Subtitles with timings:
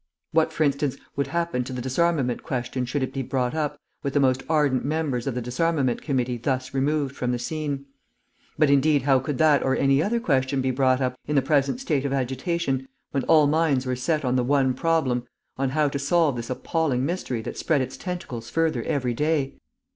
[0.31, 4.15] What, for instance, would happen to the disarmament question should it be brought up, with
[4.15, 7.85] the most ardent members of the disarmament committee thus removed from the scene?
[8.57, 11.79] But, indeed, how could that or any other question be brought up, in the present
[11.81, 15.99] state of agitation, when all minds were set on the one problem, on how to
[15.99, 19.59] solve this appalling mystery that spread its tentacles further every day?